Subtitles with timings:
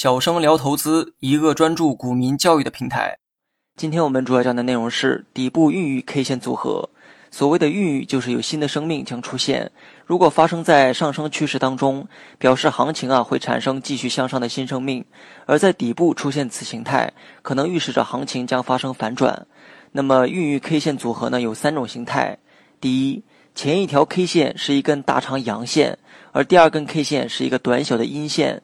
[0.00, 3.18] 小生聊投资，一个专注股民教育的平台。
[3.76, 6.88] 今天我们主要讲的内容是底部孕育 K 线组合。
[7.30, 9.70] 所谓的孕育，就是有新的生命将出现。
[10.06, 12.08] 如果发生在上升趋势当中，
[12.38, 15.02] 表示行情啊会产生继续向上的新生命；
[15.44, 17.12] 而在底部出现此形态，
[17.42, 19.46] 可能预示着行情将发生反转。
[19.92, 22.38] 那么孕育 K 线组合呢，有三种形态：
[22.80, 23.22] 第一，
[23.54, 25.98] 前一条 K 线是一根大长阳线，
[26.32, 28.56] 而第二根 K 线是一个短小的阴线；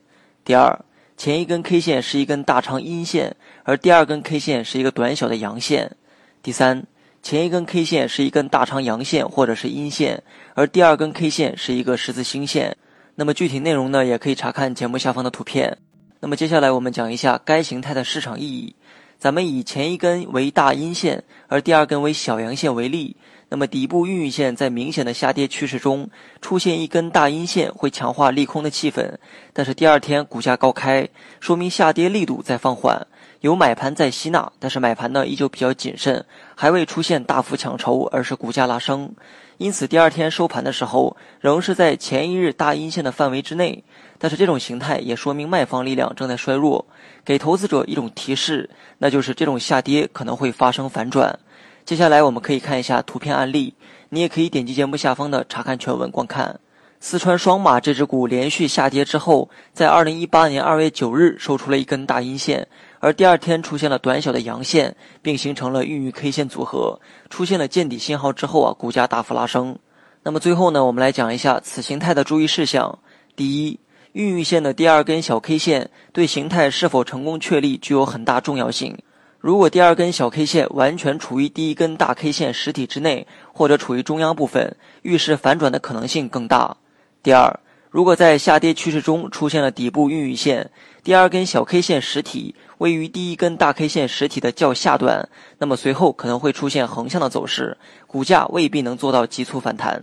[0.42, 0.74] 第二。
[1.16, 3.34] 前一根 K 线是一根大长阴线，
[3.64, 5.96] 而第二根 K 线是一个短小的阳线。
[6.42, 6.84] 第三，
[7.22, 10.22] 前一根 K 线是一根大长阳线或者是阴线，
[10.54, 12.76] 而第二根 K 线是一个十字星线。
[13.14, 15.78] 那么具体内容呢，也可以查看节目下方的图片。
[16.20, 18.74] 那么接下来我们讲一下该形态的市场意义。
[19.18, 23.16] 咱们以前一根为大阴线，而第二根为小阳线为例。
[23.48, 26.08] 那么底部孕育线在明显的下跌趋势中
[26.40, 29.08] 出现一根大阴线，会强化利空的气氛。
[29.52, 33.06] 但是第二天股价高开，说明下跌力度在放缓，
[33.40, 36.24] 有买盘在吸纳，但是买盘呢依旧比较谨慎，
[36.56, 39.14] 还未出现大幅抢筹，而是股价拉升。
[39.58, 43.84] 因此第二天收盘的时候，仍是在前一日大阴线的范围之内。
[44.18, 46.84] 但是这种形态也说明卖方力量正在衰弱，
[47.24, 51.38] 给投资者一种提示，那就是这种下跌可能会发生反转。
[51.86, 53.72] 接下来我们可以看一下图片案例，
[54.08, 56.58] 你也可以点击节目下方的查看全文观看。
[56.98, 62.66] 四川双马这只股连续下跌之后，在二零一八年二月九日收出了一根大阴线，
[62.98, 66.98] 而第二天出现了短小的阳线，并形成了孕育 K 线组合，
[67.30, 69.78] 出现了见底信号之后啊，股价大幅拉升。
[70.24, 72.98] 那么最后呢，我们来讲一下此形态的注意事项。
[73.36, 73.78] 第一，
[74.10, 78.98] 孕育线的第二根小 K 线对形态是否成功确立具有很大重要性。
[79.46, 86.76] 如果第二根小 K 线完全处于第一根大 K 线实体之内，或者处于中央部分，预示反转的可能性更大。
[87.22, 90.68] 第二，如果在下跌趋势中出现了底部孕育线，
[91.04, 100.02] 第二根小 K 线实体位于第一根大 K 线实体的较下端，那么随后可能会出现横向的走势，股价未必能做到急速反弹。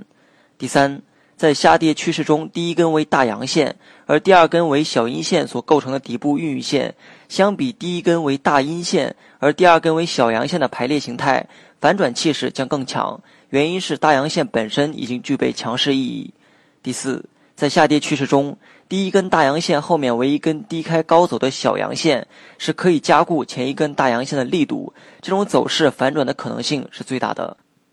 [0.57, 1.01] 第三。
[1.43, 6.95] 在下跌趋势中，第一根为大阳线，而第二根为小阴线所构成的底部孕育线，
[7.27, 11.45] 相比第一根为大阴线，而第二根为小阳线的排列形态，
[11.81, 13.19] 反转气势将更强。
[13.49, 16.33] 原因是大阳线本身已经具备强势意义。
[16.81, 17.25] 第四，
[17.57, 22.25] 在下跌趋势中，第一根大阳线后面为一根低开高走的小阳线，
[22.57, 27.57] 是可以加固前一根大阳线的力度，这种走势反转的可能性是最大的。